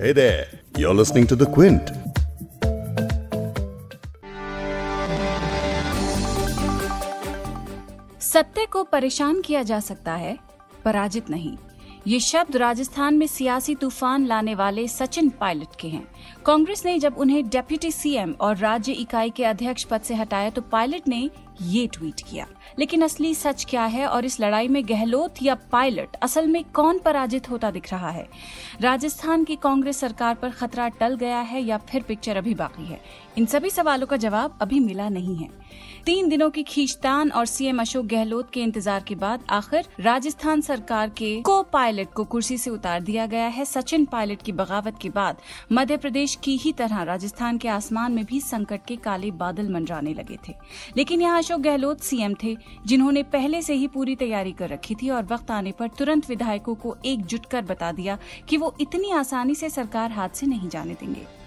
[0.00, 0.46] Hey there,
[0.76, 1.90] you're listening to The Quint.
[8.20, 10.36] सत्य को परेशान किया जा सकता है
[10.84, 11.56] पराजित नहीं
[12.06, 16.06] ये शब्द राजस्थान में सियासी तूफ़ान लाने वाले सचिन पायलट के हैं
[16.46, 20.62] कांग्रेस ने जब उन्हें डेप्यूटी सीएम और राज्य इकाई के अध्यक्ष पद से हटाया तो
[20.62, 21.28] पायलट ने
[21.62, 22.46] ये ट्वीट किया।
[22.78, 26.98] लेकिन असली सच क्या है और इस लड़ाई में गहलोत या पायलट असल में कौन
[26.98, 28.28] पराजित होता दिख रहा है?
[28.80, 33.00] राजस्थान की कांग्रेस सरकार पर खतरा टल गया है या फिर पिक्चर अभी बाकी है?
[33.38, 35.48] इन सभी सवालों का जवाब अभी मिला नहीं है।
[36.06, 41.10] तीन दिनों की खींचतान और सीएम अशोक गहलोत के इंतज़ार के बाद आखिर राजस्थान सरकार
[41.10, 45.10] के को पायलट को कुर्सी से उतार दिया गया है। सचिन पायलट की बगावत के
[45.10, 45.40] बाद
[45.72, 50.14] मध्य प्रदेश की ही तरह राजस्थान के आसमान में भी संकट के काले बादल मंडराने
[50.14, 50.54] लगे थे।
[50.96, 55.10] लेकिन यहाँ अशोक गहलोत सीएम थे, जिन्होंने पहले से ही पूरी तैयारी कर रखी थी
[55.10, 58.18] और वक्त आने पर तुरंत विधायकों को एकजुट कर बता दिया
[58.48, 61.37] कि वो इतनी आसानी से सरकार हाथ से नहीं जाने देंगे।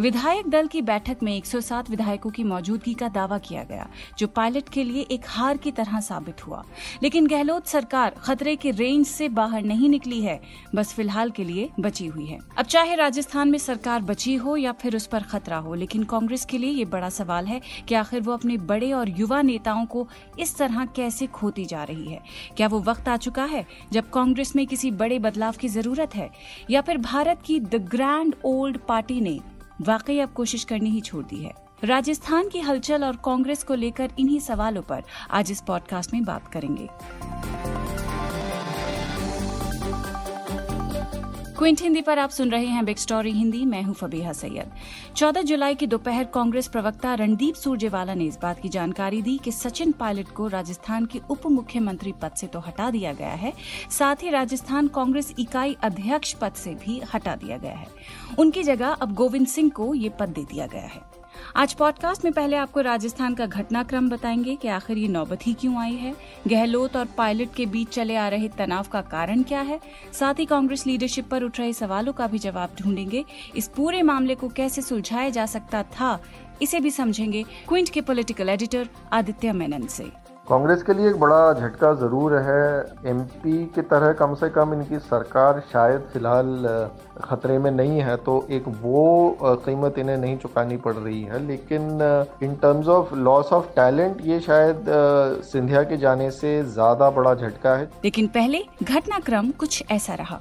[0.00, 3.88] विधायक दल की बैठक में 107 विधायकों की मौजूदगी का दावा किया गया,
[4.18, 6.64] जो पायलट के लिए एक हार की तरह साबित हुआ।
[7.02, 10.40] लेकिन गहलोत सरकार खतरे के रेंज से बाहर नहीं निकली है,
[10.74, 14.72] बस फ़िलहाल के लिए बची हुई है। अब चाहे राजस्थान में सरकार बची हो या
[14.72, 18.20] फिर उस पर खतरा हो, लेकिन कांग्रेस के लिए ये बड़ा सवाल है कि आखिर
[18.20, 22.22] वो अपने बड़े और युवा नेताओं को इस तरह कैसे खोती जा रही है?
[22.56, 26.30] क्या वो वक्त आ चुका है जब कांग्रेस में किसी बड़े बदलाव की ज़रूरत है?
[26.70, 29.38] या फिर भारत की द ग्रैंड ओल्ड पार्टी ने
[29.80, 31.52] वाकई अब कोशिश करनी ही छोड़ दी है।
[31.84, 36.48] राजस्थान की हलचल और कांग्रेस को लेकर इन्हीं सवालों पर आज इस पॉडकास्ट में बात
[36.48, 36.88] करेंगे।
[41.58, 44.70] क्विंट हिंदी पर आप सुन रहे हैं बिग स्टोरी हिंदी। मैं हूँ फबीहा सैयद।
[45.16, 49.52] 14 जुलाई की दोपहर कांग्रेस प्रवक्ता रणदीप सुरजेवाला ने इस बात की जानकारी दी कि
[49.52, 53.52] सचिन पायलट को राजस्थान के उप मुख्यमंत्री पद से तो हटा दिया गया है।
[53.90, 57.86] साथ ही राजस्थान कांग्रेस इकाई अध्यक्ष पद से भी हटा दिया गया है।
[58.38, 61.17] उनकी जगह अब गोविंद सिंह को ये पद दे दिया गया है।
[61.56, 65.76] आज पॉडकास्ट में पहले आपको राजस्थान का घटनाक्रम बताएँगे कि आखिर ये नौबत ही क्यों
[65.76, 66.14] आई है?
[66.48, 69.80] गहलोत और पायलट के बीच चले आ रहे तनाव का कारण क्या है?
[70.12, 73.24] साथ ही कांग्रेस लीडरशिप पर उठ रहे सवालों का भी जवाब ढूंढेंगे।
[73.56, 76.22] इस पूरे मामले को कैसे सुलझाया जा सकता था,
[76.62, 81.52] इसे भी समझेंगे क्विंट के पॉलिटिकल एडिटर आदित्य मेनन से। कांग्रेस के लिए एक बड़ा
[81.52, 86.88] झटका ज़रूर है। एमपी की तरह कम से कम इनकी सरकार शायद फ़िलहाल
[87.24, 91.82] खतरे में नहीं है तो एक वो कीमत इन्हें नहीं चुकानी पड़ रही है। लेकिन
[92.42, 94.84] in terms of loss of talent ये शायद
[95.44, 100.40] सिंधिया के जाने से ज़्यादा बड़ा झटका है। लेकिन पहले घटनाक्रम कुछ ऐसा रहा।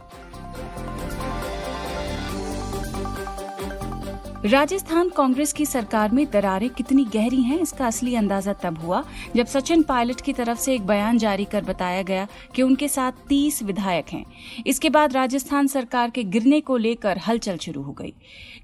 [4.46, 9.03] राजस्थान कांग्रेस की सरकार में दरारें कितनी गहरी हैं, इसका असली अंदाज़ा तब हुआ
[9.36, 13.12] जब सचिन पायलट की तरफ़ से एक बयान जारी कर बताया गया कि उनके साथ
[13.30, 14.26] 30 विधायक हैं।
[14.68, 18.14] इसके बाद राजस्थान सरकार के गिरने को लेकर हलचल शुरू हो गई।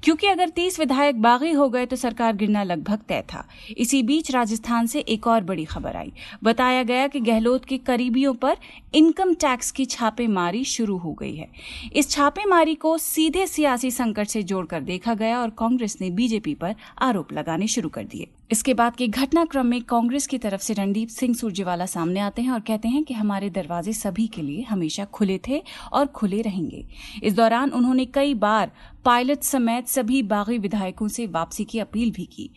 [0.03, 3.47] क्योंकि अगर 30 विधायक बागी हो गए तो सरकार गिरना लगभग तय था।
[3.77, 6.13] इसी बीच राजस्थान से एक और बड़ी खबर आई।
[6.43, 8.57] बताया गया कि गहलोत के करीबियों पर
[8.93, 11.49] इनकम टैक्स की छापेमारी शुरू हो गई है।
[11.95, 16.75] इस छापेमारी को सीधे सियासी संकट से जोड़कर देखा गया और कांग्रेस ने बीजेपी पर
[17.01, 21.09] आरोप लगाने शुरू कर दिए। इसके बाद के घटनाक्रम में कांग्रेस की तरफ़ से रणदीप
[21.09, 25.05] सिंह सुरजेवाला सामने आते हैं और कहते हैं कि हमारे दरवाजे सभी के लिए हमेशा
[25.05, 25.61] खुले थे
[25.93, 26.85] और खुले रहेंगे।
[27.23, 28.71] इस दौरान उन्होंने कई बार
[29.05, 32.49] पायलट समेत सभी बागी विधायकों से वापसी की अपील भी की।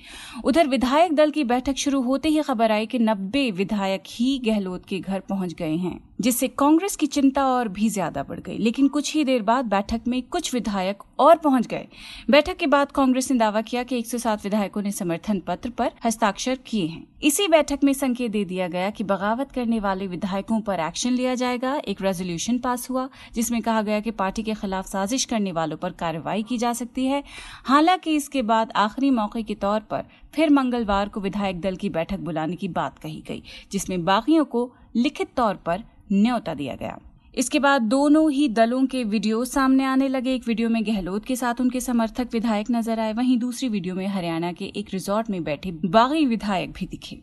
[0.44, 4.84] उधर विधायक दल की बैठक शुरू होते ही खबर आई कि नब्बे विधायक ही गहलोत
[4.86, 8.88] के घर पहुँच गए हैं, जिससे कांग्रेस की चिंता और भी ज़्यादा बढ़ गई। लेकिन
[8.88, 11.86] कुछ ही देर बाद बैठक में कुछ विधायक और पहुँच गए।
[12.30, 16.58] बैठक के बाद कांग्रेस ने दावा किया कि 107 विधायकों ने समर्थन पत्र पर हस्ताक्षर
[16.66, 20.80] किए हैं। इसी बैठक में संकेत दे दिया गया कि बगावत करने वाले विधायकों पर
[20.80, 25.24] एक्शन लिया जाएगा। एक रेजोल्यूशन पास हुआ, जिसमें कहा गया कि पार्टी के खिलाफ साजिश
[25.24, 27.22] करने वालों पर कार्रवाई की जा सकती है।
[27.64, 30.04] हालाँकि इसके बाद आखिरी मौके के तौर पर
[30.34, 34.70] फिर मंगलवार को विधायक दल की बैठक बुलाने की बात कही गई, जिसमें बागियों को
[34.96, 36.98] लिखित तौर पर न्योता दिया गया।
[37.36, 41.36] इसके बाद दोनों ही दलों के वीडियो सामने आने लगे। एक वीडियो में गहलोत के
[41.36, 45.44] साथ उनके समर्थक विधायक नज़र आए। वहीं दूसरी वीडियो में हरियाणा के एक रिजॉर्ट में
[45.44, 47.20] बैठे बागी विधायक भी दिखे।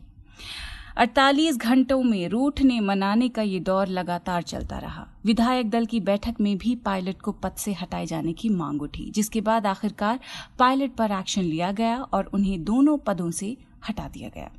[0.96, 6.00] 48 घंटों में रूठ ने मनाने का ये दौर लगातार चलता रहा। विधायक दल की
[6.00, 10.20] बैठक में भी पायलट को पद से हटाए जाने की मांग उठी, जिसके बाद आखिरकार
[10.58, 13.56] पायलट पर एक्शन लिया गया और उन्हें दोनों पदों से
[13.88, 14.50] हटा दिया गया।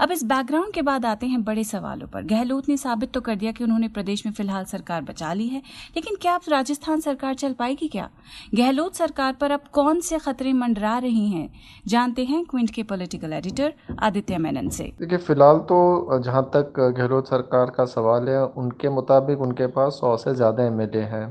[0.00, 3.36] अब इस बैकग्राउंड के बाद आते हैं बड़े सवालों पर। गहलोत ने साबित तो कर
[3.36, 5.62] दिया कि उन्होंने प्रदेश में फ़िलहाल सरकार बचा ली है,
[5.96, 8.08] लेकिन क्या अब राजस्थान सरकार चल पाएगी क्या?
[8.54, 11.48] गहलोत सरकार पर अब कौन से खतरे मंडरा रही हैं?
[11.86, 17.28] जानते हैं क्विंट के पॉलिटिकल एडिटर आदित्य मेनन से। देखिए, फ़िलहाल तो जहाँ तक गहलोत
[17.28, 21.26] सरकार का सवाल है, उनके मुताबिक उनके पास सौ से ज़्यादा एमएलए हैं।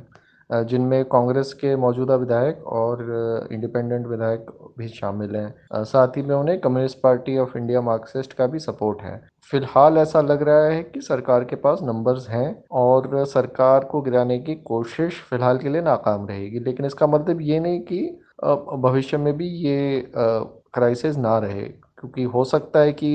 [0.54, 4.46] जिनमें कांग्रेस के मौजूदा विधायक और इंडिपेंडेंट विधायक
[4.78, 9.02] भी शामिल हैं। साथ ही में उन्हें communist party of India Marxist का भी सपोर्ट
[9.02, 9.22] है।
[9.52, 14.40] फ़िलहाल ऐसा लग रहा है कि सरकार के पास नंबर्स हैं और सरकार को गिराने
[14.40, 18.02] की कोशिश फ़िलहाल के लिए नाकाम रहेगी। लेकिन इसका मतलब ये नहीं कि
[18.84, 21.70] भविष्य में भी ये क्राइसिस ना रहे।
[22.04, 23.10] क्योंकि हो सकता है कि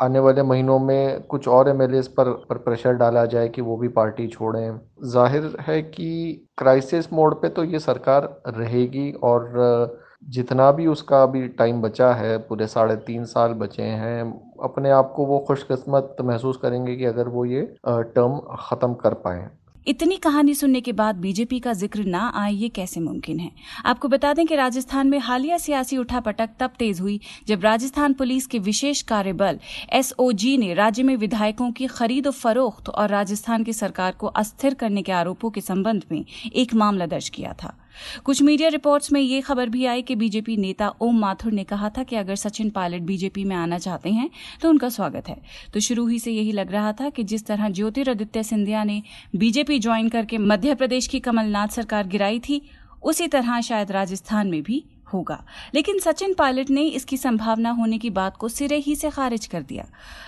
[0.00, 3.88] आने वाले महीनों में कुछ और एम पर, पर प्रेशर डाला जाए कि वो भी
[3.90, 9.98] पार्टी छोड़ें। ज़ाहिर है कि क्राइसिस मोड पे तो ये सरकार रहेगी और
[10.28, 14.22] जितना भी उसका अभी टाइम बचा है पूरे साढ़े तीन साल बचे हैं
[14.64, 19.48] अपने आप को वो खुशकस्मत महसूस करेंगे कि अगर वो ये टर्म ख़त्म कर पाएँ।
[19.88, 23.50] इतनी कहानी सुनने के बाद बीजेपी का ज़िक्र ना आए, ये कैसे मुमकिन है?
[23.84, 28.46] आपको बता दें कि राजस्थान में हालिया सियासी उठापटक तब तेज हुई जब राजस्थान पुलिस
[28.46, 29.58] के विशेष कार्यबल
[29.92, 35.02] एसओजी ने राज्य में विधायकों की खरीद फरोख्त और राजस्थान की सरकार को अस्थिर करने
[35.02, 36.24] के आरोपों के संबंध में
[36.54, 37.76] एक मामला दर्ज किया था।
[38.24, 41.88] कुछ मीडिया रिपोर्ट्स में ये खबर भी आई कि बीजेपी नेता ओम माथुर ने कहा
[41.88, 44.28] था कि अगर सचिन पायलट बीजेपी में आना चाहते हैं
[44.62, 45.40] तो उनका स्वागत है।
[45.74, 49.02] तो शुरू ही से यही लग रहा था कि जिस तरह ज्योतिरादित्य सिंधिया ने
[49.36, 52.60] बीजेपी ज्वाइन करके मध्य प्रदेश की कमलनाथ सरकार गिराई थी,
[53.02, 54.84] उसी तरह शायद राजस्थान में भी
[55.14, 59.46] होगा। लेकिन सचिन पायलट ने इसकी संभावना होने की बात को सिरे ही से खारिज
[59.46, 59.86] कर दिया।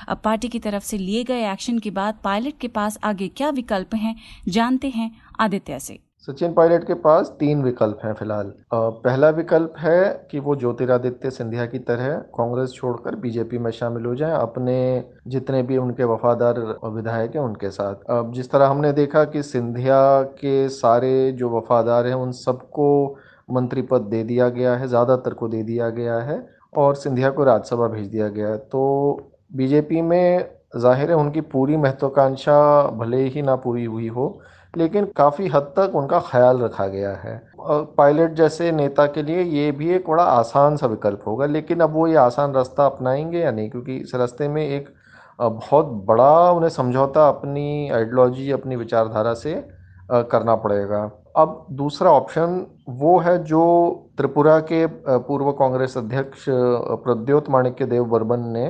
[0.08, 3.50] अब पार्टी की तरफ़ से लिए गए एक्शन के बाद पायलट के पास आगे क्या
[3.50, 4.16] विकल्प हैं,
[4.48, 10.26] जानते हैं आदित्य से। सचिन पायलट के पास तीन विकल्प हैं फ़िलहाल। पहला विकल्प है
[10.30, 14.74] कि वो ज्योतिरादित्य सिंधिया की तरह कांग्रेस छोड़कर बीजेपी में शामिल हो जाएँ अपने
[15.26, 20.00] जितने भी उनके वफादार विधायक हैं उनके साथ। अब जिस तरह हमने देखा कि सिंधिया
[20.34, 22.90] के सारे जो वफादार हैं उन सबको
[23.48, 26.40] मंत्री पद दे दिया गया है, ज़्यादातर को दे दिया गया है
[26.76, 31.76] और सिंधिया को राज्यसभा भेज दिया गया है। तो बीजेपी में ज़ाहिर है उनकी पूरी
[31.78, 32.60] महत्वाकांक्षा
[32.96, 34.26] भले ही ना पूरी हुई हो
[34.74, 37.40] लेकिन काफ़ी हद तक उनका ख्याल रखा गया है।
[37.96, 41.92] पायलट जैसे नेता के लिए ये भी एक बड़ा आसान सा विकल्प होगा, लेकिन अब
[41.94, 43.70] वो ये आसान रास्ता अपनाएँगे या नहीं?
[43.70, 44.88] क्योंकि इस रास्ते में एक
[45.38, 49.54] बहुत बड़ा उन्हें समझौता अपनी आइडियोलॉजी अपनी विचारधारा से
[50.12, 53.62] करना पड़ेगा। अब दूसरा ऑप्शन वो है जो
[54.16, 54.86] त्रिपुरा के
[55.18, 58.66] पूर्व कांग्रेस अध्यक्ष प्रद्योत माणिक्य देव बर्मन ने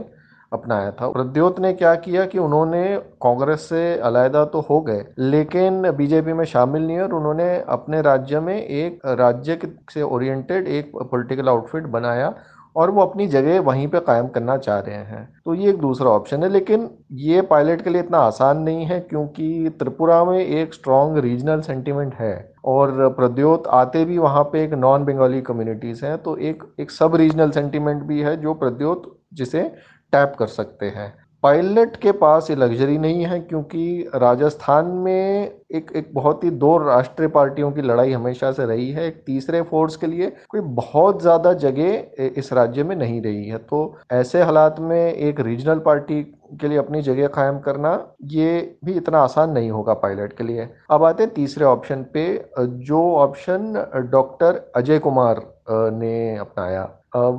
[0.52, 2.84] अपनाया था। प्रद्योत ने क्या किया कि उन्होंने
[3.22, 8.40] कांग्रेस से अलायदा तो हो गए, लेकिन बीजेपी में शामिल नहीं और उन्होंने अपने राज्य
[8.40, 9.58] में एक राज्य
[9.90, 12.34] से ओरिएंटेड एक पॉलिटिकल आउटफिट बनाया
[12.76, 16.10] और वो अपनी जगह वहीं पे कायम करना चाह रहे हैं। तो ये एक दूसरा
[16.10, 20.74] ऑप्शन है, लेकिन ये पायलट के लिए इतना आसान नहीं है क्योंकि त्रिपुरा में एक
[20.74, 26.16] स्ट्रॉन्ग रीजनल सेंटिमेंट है और प्रद्योत आते भी वहाँ पे एक नॉन बंगाली कम्युनिटीज़ हैं
[26.18, 29.02] तो एक एक सब रीजनल सेंटिमेंट भी है जो प्रद्योत,
[29.34, 29.70] जिसे
[30.12, 31.12] टैप कर सकते हैं।
[31.42, 36.76] पायलट के पास ये लग्जरी नहीं है क्योंकि राजस्थान में एक एक बहुत ही दो
[36.78, 41.22] राष्ट्रीय पार्टियों की लड़ाई हमेशा से रही है। एक तीसरे फोर्स के लिए कोई बहुत
[41.22, 43.80] ज़्यादा जगह इस राज्य में नहीं रही है। तो
[44.12, 46.22] ऐसे हालात में एक रीजनल पार्टी
[46.60, 47.92] के लिए अपनी जगह कायम करना
[48.26, 52.26] ये भी इतना आसान नहीं होगा पायलट के लिए। अब आते तीसरे ऑप्शन पे।
[52.58, 55.40] जो ऑप्शन डॉक्टर अजय कुमार
[55.72, 56.88] ने अपनाया।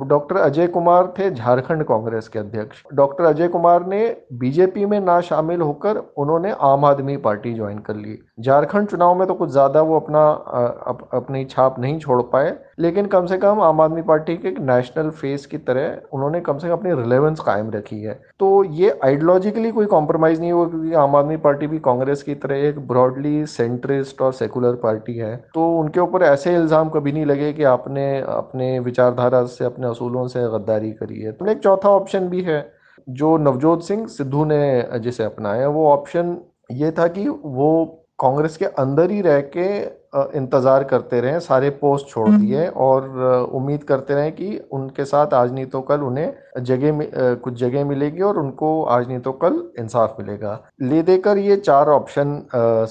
[0.04, 5.20] डॉक्टर अजय कुमार थे झारखंड कांग्रेस के अध्यक्ष। डॉक्टर अजय कुमार ने बीजेपी में ना
[5.20, 9.80] शामिल होकर उन्होंने आम आदमी पार्टी ज्वाइन कर ली। झारखंड चुनाव में तो कुछ ज़्यादा
[9.82, 14.36] वो अपना अप, अपनी छाप नहीं छोड़ पाए लेकिन कम से कम आम आदमी पार्टी
[14.36, 18.14] के एक नेशनल फेस की तरह उन्होंने कम से कम अपनी रिलेवेंस कायम रखी है।
[18.40, 22.66] तो ये आइडियोलॉजिकली कोई कॉम्प्रोमाइज़ नहीं हुआ क्योंकि आम आदमी पार्टी भी कांग्रेस की तरह
[22.68, 27.52] एक ब्रॉडली सेंट्रिस्ट और सेकुलर पार्टी है। तो उनके ऊपर ऐसे इल्ज़ाम कभी नहीं लगे
[27.52, 32.28] कि आपने अपने विचारधारा से अपने असूलों से गद्दारी करी है। तो एक चौथा ऑप्शन
[32.28, 32.60] भी है
[33.08, 36.36] जो नवजोत सिंह सिद्धू ने जिसे अपनाया वो ऑप्शन
[36.72, 39.68] ये था कि वो कांग्रेस के अंदर ही रह के
[40.12, 45.34] इंतज़ार करते रहे सारे पोस्ट छोड़ हम्म। दिए और उम्मीद करते रहे कि उनके साथ
[45.34, 47.00] आज नहीं तो कल उन्हें जगह
[47.42, 51.88] कुछ जगह मिलेगी और उनको आज नहीं तो कल इंसाफ मिलेगा। ले देकर ये चार
[51.88, 52.42] ऑप्शन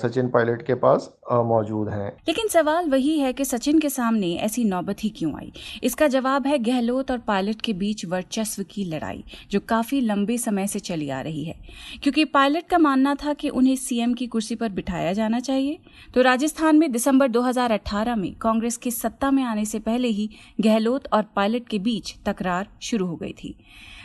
[0.01, 4.63] सचिन पायलट के पास मौजूद हैं। लेकिन सवाल वही है कि सचिन के सामने ऐसी
[4.63, 5.51] नौबत ही क्यों आई?
[5.83, 10.67] इसका जवाब है गहलोत और पायलट के बीच वर्चस्व की लड़ाई जो काफ़ी लंबे समय
[10.67, 11.55] से चली आ रही है।
[12.03, 15.77] क्योंकि पायलट का मानना था कि उन्हें सीएम की कुर्सी पर बिठाया जाना चाहिए
[16.13, 20.29] तो राजस्थान में दिसंबर दिसंबर 2018 में कांग्रेस के सत्ता में आने से पहले ही
[20.61, 23.55] गहलोत और पायलट के बीच तकरार शुरू हो गई थी।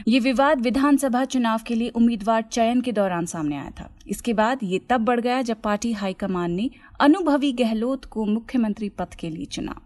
[0.08, 4.58] ये विवाद विधानसभा चुनाव के लिए उम्मीदवार चयन के दौरान सामने आया था। इसके बाद
[4.62, 6.70] ये तब बढ़ गया जब पार्टी हाईकमान ने
[7.00, 9.80] अनुभवी गहलोत को मुख्यमंत्री पद के लिए चुना।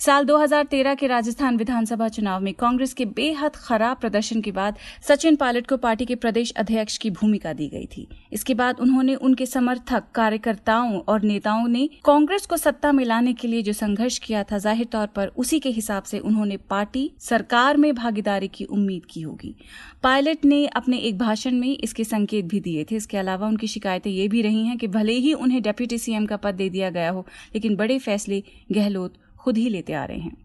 [0.00, 4.78] साल 2013 के राजस्थान विधानसभा चुनाव में कांग्रेस के बेहद खराब प्रदर्शन के बाद
[5.08, 9.14] सचिन पायलट को पार्टी के प्रदेश अध्यक्ष की भूमिका दी गई थी। इसके बाद उन्होंने
[9.16, 14.18] उनके समर्थक, कार्यकर्ताओं और नेताओं ने कांग्रेस को सत्ता में लाने के लिए जो संघर्ष
[14.18, 18.64] किया था, ज़ाहिर तौर पर उसी के हिसाब से उन्होंने पार्टी सरकार में भागीदारी की
[18.66, 19.54] उम्मीद की होगी।
[20.02, 24.10] पायलट ने अपने एक भाषण में इसके संकेत भी दिए थे। इसके अलावा उनकी शिकायतें
[24.10, 27.10] ये भी रही हैं कि भले ही उन्हें डेप्यूटी सीएम का पद दे दिया गया
[27.10, 29.14] हो, लेकिन बड़े फैसले, गहलोत
[29.44, 30.43] खुद ही लेते आ रहे हैं।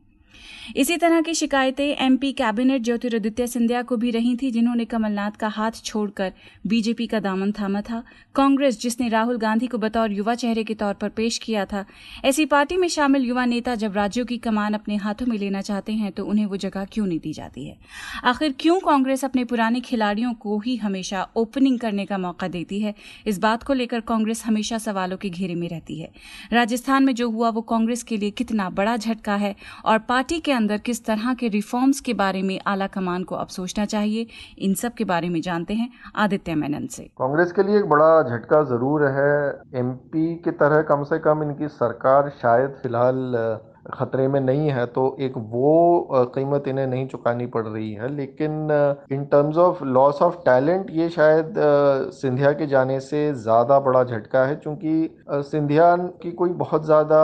[0.75, 5.47] इसी तरह की शिकायतें एमपी कैबिनेट ज्योतिरादित्य सिंधिया को भी रही थी, जिन्होंने कमलनाथ का
[5.47, 6.33] हाथ छोड़कर
[6.67, 8.03] बीजेपी का दामन थामा था।
[8.35, 11.85] कांग्रेस, जिसने राहुल गांधी को बतौर युवा चेहरे के तौर पर पेश किया था,
[12.25, 15.93] ऐसी पार्टी में शामिल युवा नेता जब राज्यों की कमान अपने हाथों में लेना चाहते
[15.93, 17.77] हैं तो उन्हें वो जगह क्यों नहीं दी जाती है?
[18.23, 22.95] आखिर क्यों कांग्रेस अपने पुराने खिलाड़ियों को ही हमेशा ओपनिंग करने का मौका देती है?
[23.27, 26.11] इस बात को लेकर कांग्रेस हमेशा सवालों के घेरे में रहती है।
[26.53, 29.55] राजस्थान में जो हुआ, वो कांग्रेस के लिए कितना बड़ा झटका है?
[29.85, 33.47] और पार्टी के अंदर किस तरह के रिफॉर्म्स के बारे में आला कमान को अब
[33.47, 34.27] सोचना चाहिए,
[34.57, 38.21] इन सब के बारे में जानते हैं आदित्य मेनन से। कांग्रेस के लिए एक बड़ा
[38.23, 43.35] झटका ज़रूर है। एमपी की तरह कम से कम इनकी सरकार शायद फ़िलहाल
[43.89, 48.51] खतरे में नहीं है तो एक वो कीमत इन्हें नहीं चुकानी पड़ रही है। लेकिन
[49.11, 51.53] in terms of loss of talent ये शायद
[52.13, 57.19] सिंधिया के जाने से ज़्यादा बड़ा झटका है, क्योंकि सिंधिया की कोई बहुत ज़्यादा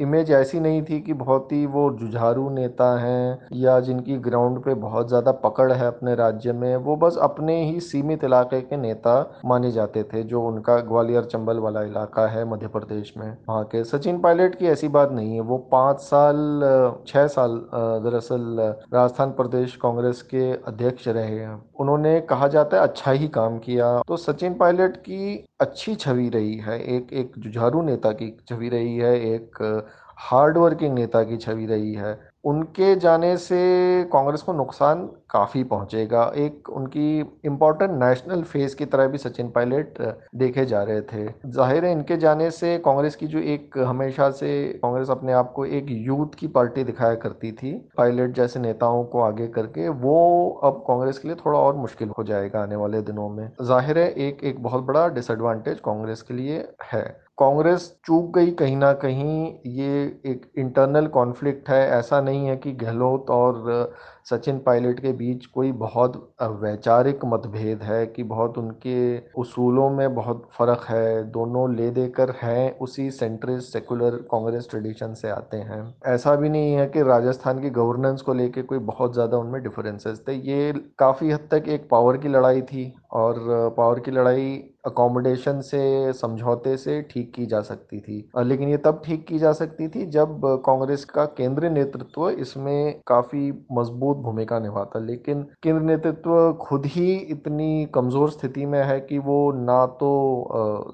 [0.00, 4.74] इमेज ऐसी नहीं थी कि बहुत ही वो जुझारू नेता हैं, या जिनकी ग्राउंड पे
[4.76, 9.14] बहुत ज़्यादा पकड़ है अपने राज्य में, वो बस अपने ही सीमित इलाके के नेता
[9.44, 13.84] माने जाते थे, जो उनका ग्वालियर चंबल वाला इलाका है मध्य प्रदेश में। वहाँ के
[13.86, 16.60] सचिन पायलट की ऐसी बात नहीं है, वो पाँच साल
[17.06, 23.10] छः साल दरअसल, राजस्थान प्रदेश कांग्रेस के अध्यक्ष रहे हैं। उन्होंने कहा जाता है अच्छा
[23.10, 28.12] ही काम किया। तो सचिन पायलट की अच्छी छवि रही है, एक एक जुझारू नेता
[28.12, 29.84] की छवि रही है, एक
[30.18, 36.22] हार्ड वर्किंग नेता की छवि रही है। उनके जाने से कांग्रेस को नुकसान काफ़ी पहुंचेगा।
[36.36, 40.00] एक उनकी इम्पोर्टेंट नेशनल फेस की तरह भी सचिन पायलट
[40.36, 44.52] देखे जा रहे थे। ज़ाहिर है, इनके जाने से कांग्रेस की जो एक हमेशा से
[44.82, 49.20] कांग्रेस अपने आप को एक यूथ की पार्टी दिखाया करती थी, पायलट जैसे नेताओं को
[49.22, 53.28] आगे करके, वो अब कांग्रेस के लिए थोड़ा और मुश्किल हो जाएगा आने वाले दिनों
[53.28, 57.02] में। ज़ाहिर है, एक एक बहुत बड़ा डिसएडवांटेज कांग्रेस के लिए है।
[57.38, 62.72] कांग्रेस चूक गई कहीं ना कहीं, ये एक इंटरनल कॉन्फ्लिक्ट है। ऐसा नहीं है कि
[62.74, 63.94] गहलोत और
[64.26, 66.14] सचिन पायलट के बीच कोई बहुत
[66.60, 72.78] वैचारिक मतभेद है कि बहुत उनके उसूलों में बहुत फ़र्क है, दोनों ले देकर हैं,
[72.78, 77.70] उसी सेंट्रिस्ट सेकुलर कांग्रेस ट्रेडिशन से आते हैं। ऐसा भी नहीं है कि राजस्थान की
[77.72, 82.16] गवर्नेंस को लेकर कोई बहुत ज़्यादा उनमें डिफरेंसेस थे। ये काफ़ी हद तक एक पावर
[82.16, 83.38] की लड़ाई थी। और
[83.76, 84.52] पावर की लड़ाई
[84.86, 89.52] अकोमोडेशन से, समझौते से ठीक की जा सकती थी। लेकिन ये तब ठीक की जा
[89.52, 96.52] सकती थी जब कांग्रेस का केंद्रीय नेतृत्व इसमें काफ़ी मज़बूत भूमिका निभाता। लेकिन केंद्र नेतृत्व
[96.60, 100.10] खुद ही इतनी कमज़ोर स्थिति में है कि वो ना तो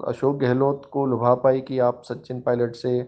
[0.07, 2.99] अशोक गहलोत को लुभा पाई कि आप सचिन पायलट से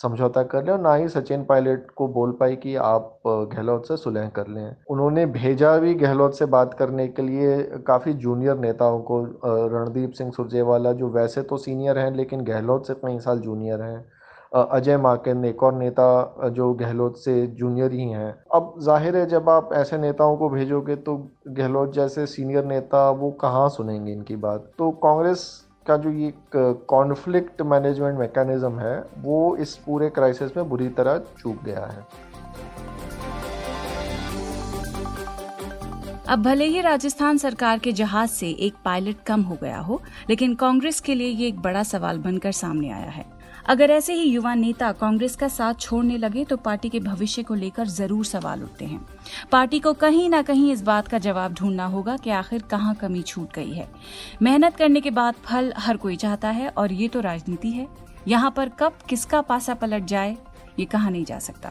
[0.00, 3.96] समझौता कर लें और ना ही सचिन पायलट को बोल पाई कि आप गहलोत से
[3.96, 9.00] सुलह कर लें। उन्होंने भेजा भी गहलोत से बात करने के लिए काफ़ी जूनियर नेताओं
[9.02, 9.22] को
[9.68, 14.04] रणदीप सिंह सुरजेवाला, जो वैसे तो सीनियर हैं, लेकिन गहलोत से कई साल जूनियर हैं।
[14.52, 19.48] अजय माकन, एक और नेता जो गहलोत से जूनियर ही हैं। अब ज़ाहिर है, जब
[19.50, 21.16] आप ऐसे नेताओं को भेजोगे तो
[21.48, 24.70] गहलोत जैसे सीनियर नेता वो कहाँ सुनेंगे इनकी बात?
[24.78, 30.88] तो कांग्रेस का जो ये कॉन्फ्लिक्ट मैनेजमेंट मैकेनिज्म है, वो इस पूरे क्राइसिस में बुरी
[30.98, 32.06] तरह चूक गया है।
[36.28, 40.54] अब भले ही राजस्थान सरकार के जहाज़ से एक पायलट कम हो गया हो, लेकिन
[40.54, 43.24] कांग्रेस के लिए ये एक बड़ा सवाल बनकर सामने आया है।
[43.68, 47.54] अगर ऐसे ही युवा नेता कांग्रेस का साथ छोड़ने लगे तो पार्टी के भविष्य को
[47.54, 49.00] लेकर ज़रूर सवाल उठते हैं।
[49.52, 53.22] पार्टी को कहीं ना कहीं इस बात का जवाब ढूंढना होगा कि आखिर कहाँ कमी
[53.22, 53.88] छूट गई है।
[54.42, 57.86] मेहनत करने के बाद फल हर कोई चाहता है, और ये तो राजनीति है।
[58.28, 60.36] यहाँ पर कब किसका पासा पलट जाए,
[60.78, 61.70] ये कहा नहीं जा सकता।